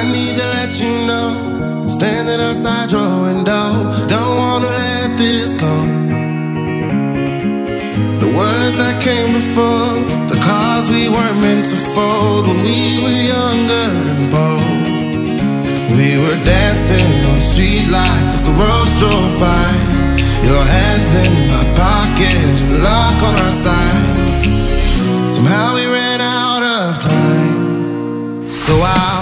[0.00, 1.86] I need to let you know.
[1.86, 5.76] Standing outside your window, don't wanna let this go.
[8.22, 9.92] The words that came before,
[10.32, 14.80] the cars we weren't meant to fold when we were younger and bold.
[15.92, 19.68] We were dancing on streetlights as the world drove by.
[20.48, 24.06] Your hands in my pocket and luck on our side.
[25.28, 28.48] Somehow we ran out of time.
[28.48, 29.19] So I'll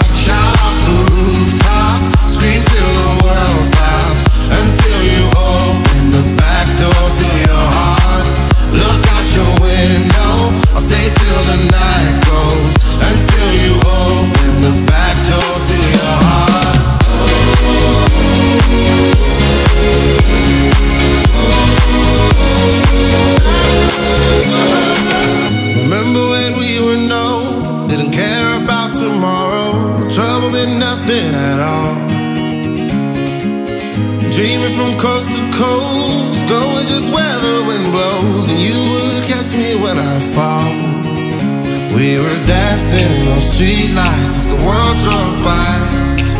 [42.93, 45.77] were those on streetlights as the world drove by.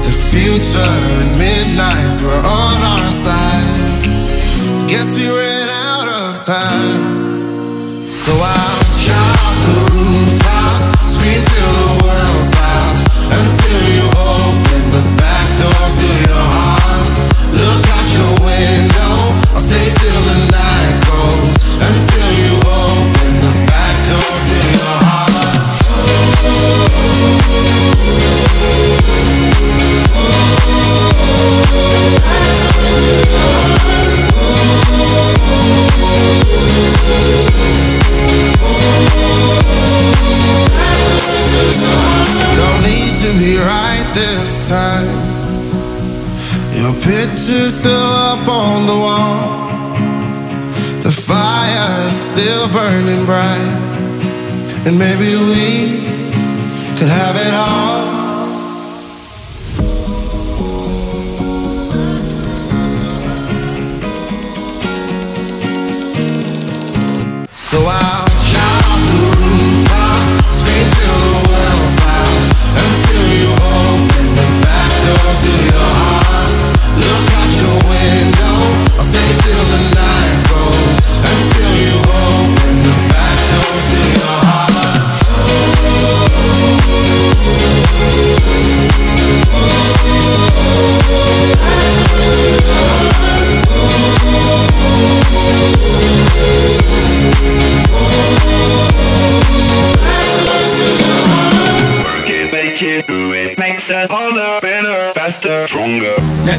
[0.05, 4.89] The future and midnights were on our side.
[4.89, 6.88] Guess we ran out of time.
[52.89, 53.75] Burning bright.
[54.88, 56.01] And maybe we
[56.97, 57.88] could have it all.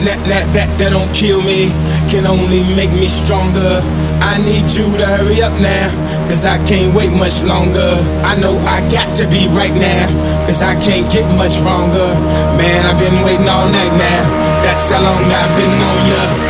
[0.00, 1.69] That, that, that, that, don't kill me,
[2.09, 3.84] can only make me stronger.
[4.25, 5.93] I need you to hurry up now,
[6.25, 8.00] cause I can't wait much longer.
[8.25, 10.09] I know I got to be right now,
[10.49, 12.09] cause I can't get much stronger.
[12.56, 14.25] Man, I've been waiting all night now,
[14.65, 16.50] that's how long I've been on ya.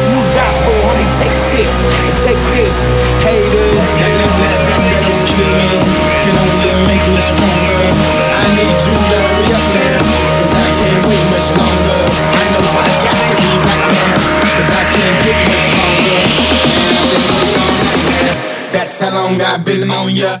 [1.71, 2.77] take and take this.
[3.23, 3.87] Haters.
[3.99, 5.71] That, that, that, don't kill me.
[6.23, 7.83] Can only make me stronger.
[8.35, 10.03] I need you to hurry up now.
[10.41, 12.01] Cause I can't wait much longer.
[12.11, 14.19] I know I got to be right now.
[14.51, 16.21] Cause I can't get much longer.
[18.75, 20.40] That's how long I've been on ya.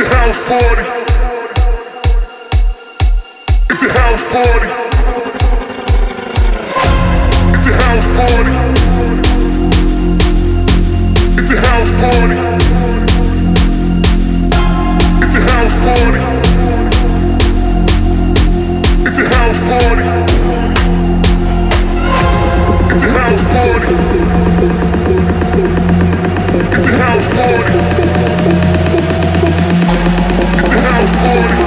[0.00, 0.84] It's a house party.
[3.68, 4.70] It's a house party.
[7.58, 8.54] It's a house party.
[11.36, 12.38] It's a house party.
[15.24, 16.20] It's a house party.
[19.04, 20.06] It's a house party.
[22.94, 23.94] It's a house party.
[26.76, 28.67] It's a house party
[31.28, 31.62] party.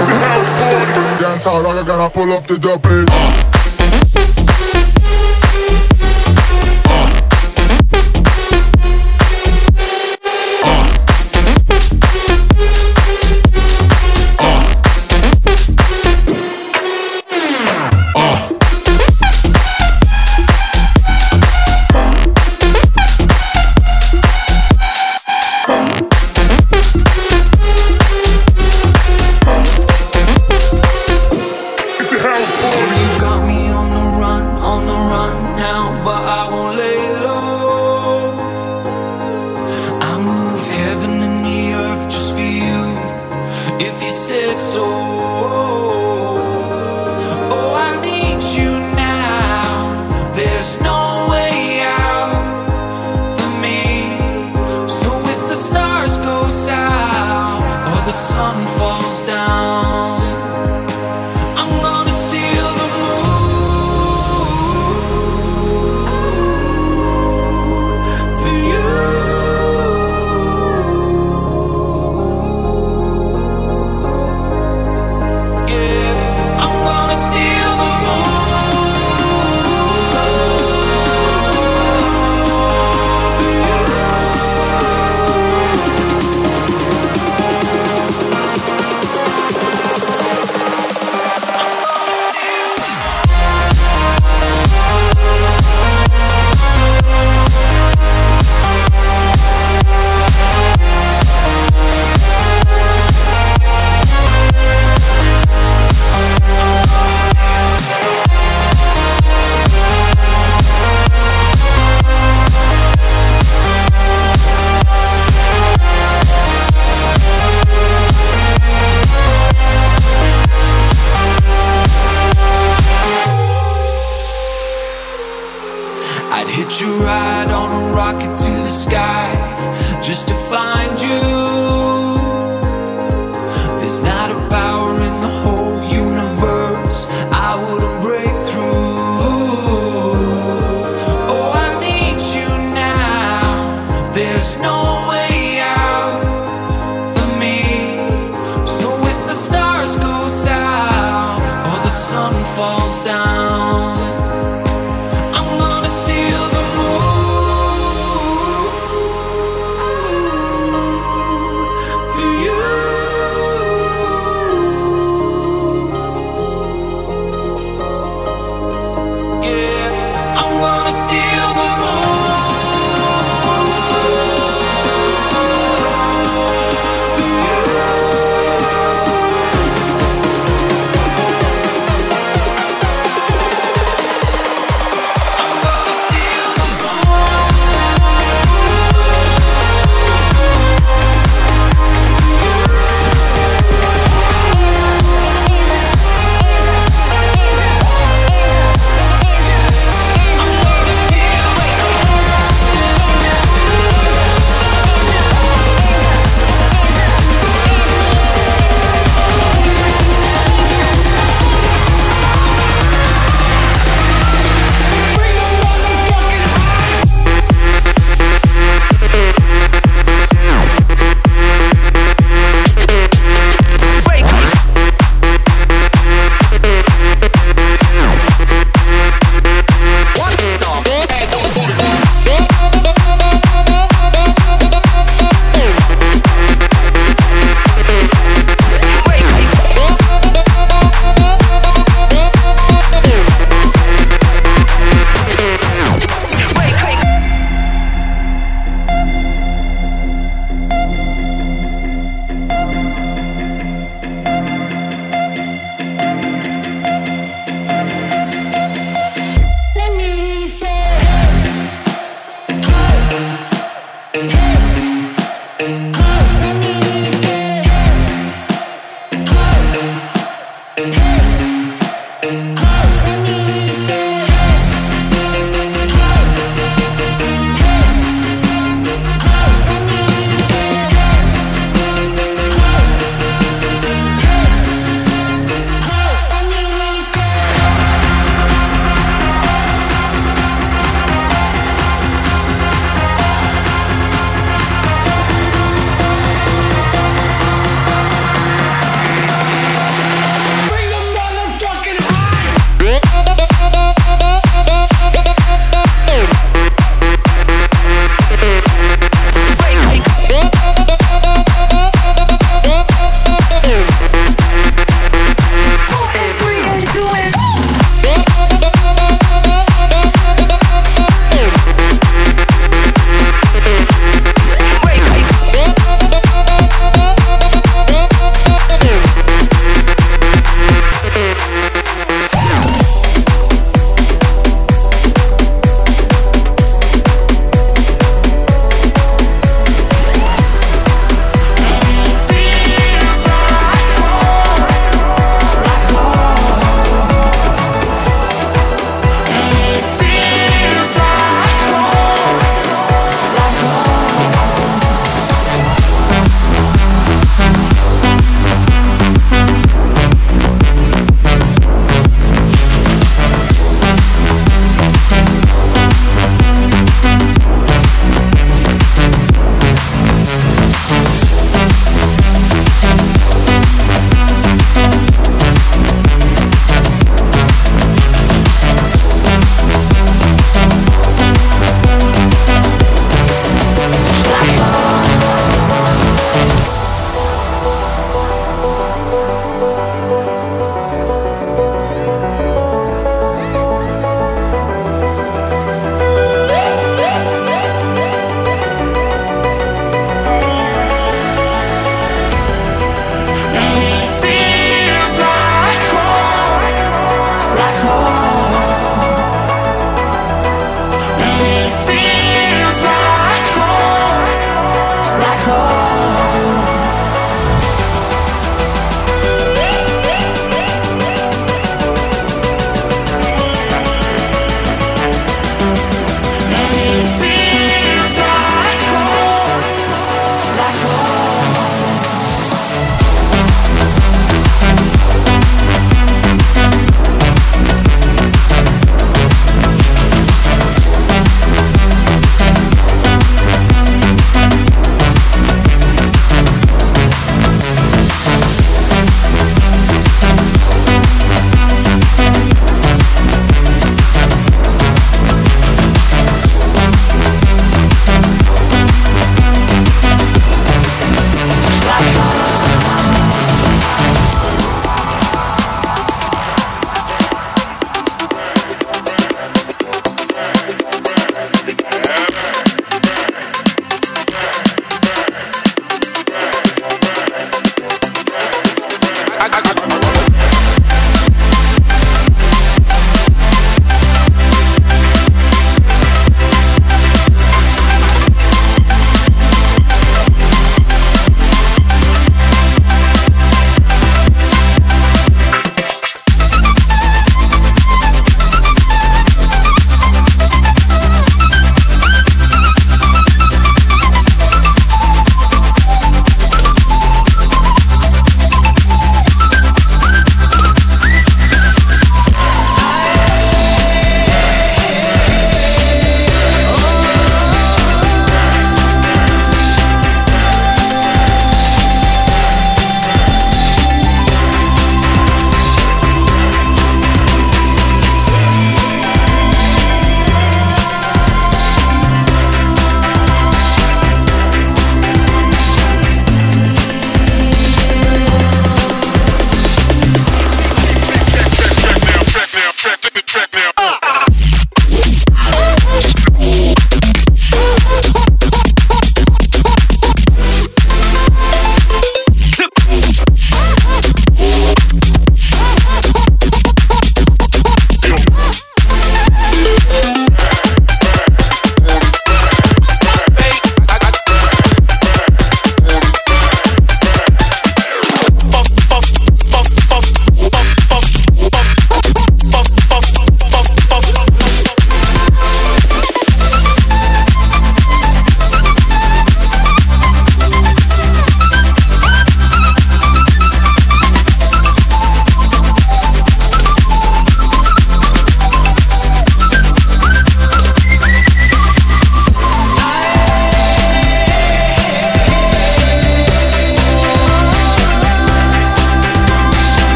[0.00, 1.22] It's a house party.
[1.22, 3.69] Dance hall, I'm gonna pull up the double.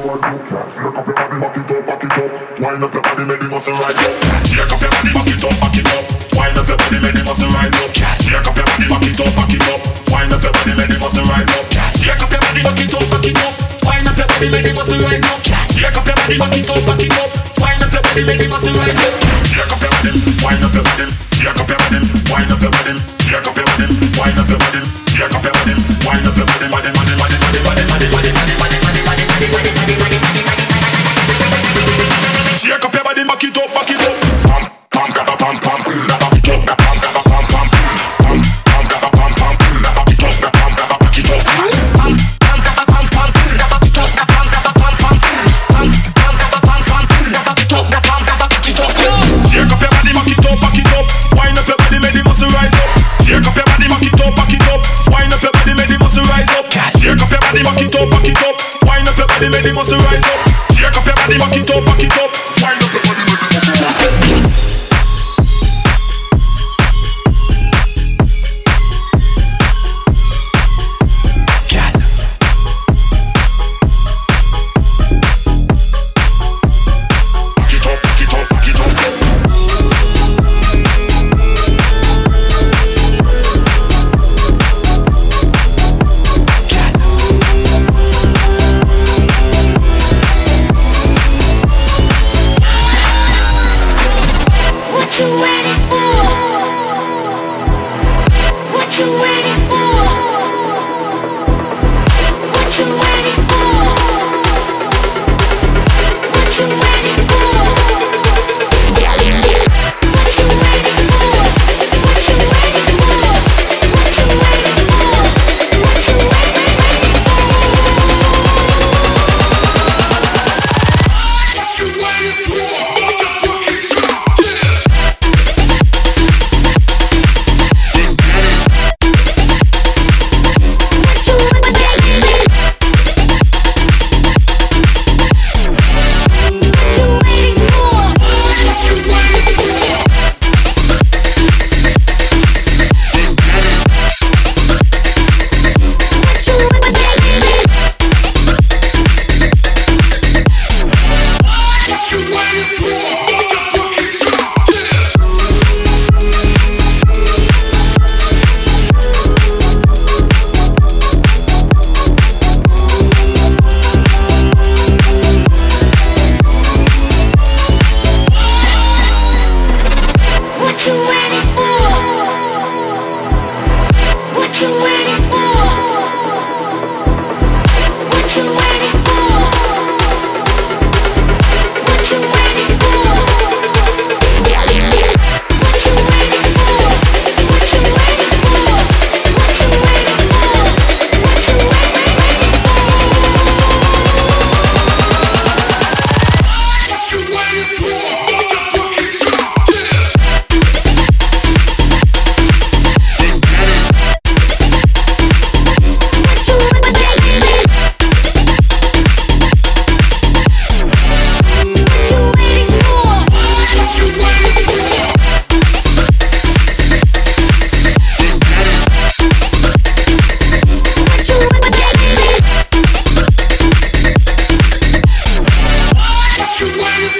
[0.00, 2.60] Look up your body, rock it up, rock it up.
[2.60, 4.29] Wind up your body, make the muscle right up.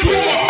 [0.02, 0.49] Yeah.